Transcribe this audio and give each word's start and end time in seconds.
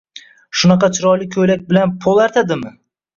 Shunaqa 0.61 0.87
chiroyli 0.95 1.27
ko`ylak 1.35 1.67
bilan 1.73 1.93
pol 2.07 2.23
artadimi 2.25 2.73